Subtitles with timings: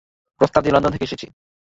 [0.39, 1.27] প্রস্তাবটি লন্ডন থেকে এসেছে।